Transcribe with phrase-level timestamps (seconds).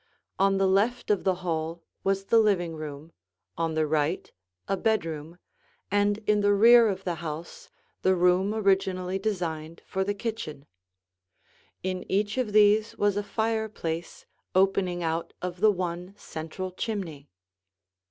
[0.39, 3.11] On the left of the hall was the living room,
[3.55, 4.31] on the right
[4.67, 5.37] a bedroom,
[5.91, 7.69] and in the rear of the house
[8.01, 10.65] the room originally designed for the kitchen;
[11.83, 14.25] in each of these was a fireplace
[14.55, 17.29] opening out of the one central chimney.